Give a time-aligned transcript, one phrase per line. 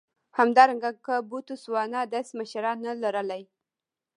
[0.37, 3.43] همدارنګه که بوتسوانا داسې مشران نه لر لای.